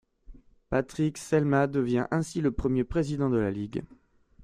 [0.71, 3.83] Patrick Celma devient ainsi le premier président de la ligue.